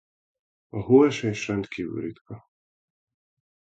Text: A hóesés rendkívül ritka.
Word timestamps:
A 0.69 0.77
hóesés 0.79 1.47
rendkívül 1.47 2.01
ritka. 2.01 2.47